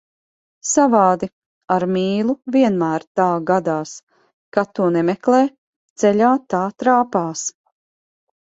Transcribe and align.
Savādi, 0.67 1.27
ar 1.75 1.85
mīlu 1.97 2.35
vienmēr 2.55 3.05
tā 3.21 3.27
gadās, 3.51 3.93
kad 4.59 4.73
to 4.81 4.89
nemeklē, 4.97 5.45
ceļā 6.05 6.35
tā 6.55 6.67
trāpās. 6.81 7.49